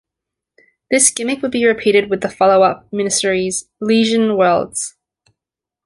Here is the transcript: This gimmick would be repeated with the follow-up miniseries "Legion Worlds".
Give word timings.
This 0.89 1.11
gimmick 1.11 1.43
would 1.43 1.51
be 1.51 1.63
repeated 1.63 2.09
with 2.09 2.21
the 2.21 2.27
follow-up 2.29 2.89
miniseries 2.89 3.67
"Legion 3.79 4.35
Worlds". 4.35 4.95